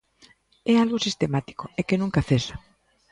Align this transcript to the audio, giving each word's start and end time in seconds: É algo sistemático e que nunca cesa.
É 0.71 0.75
algo 0.77 1.03
sistemático 1.07 1.65
e 1.79 1.81
que 1.87 1.99
nunca 2.01 2.25
cesa. 2.29 2.55